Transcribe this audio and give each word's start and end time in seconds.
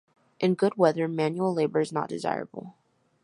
In 0.39 0.55
good 0.55 0.77
weather 0.77 1.07
manual 1.07 1.53
labor 1.53 1.79
is 1.79 1.91
not 1.93 2.09
desirable. 2.09 2.73